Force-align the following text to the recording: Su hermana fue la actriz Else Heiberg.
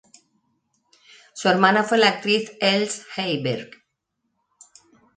Su 1.35 1.47
hermana 1.47 1.83
fue 1.83 1.99
la 1.99 2.07
actriz 2.07 2.53
Else 2.59 3.03
Heiberg. 3.17 3.69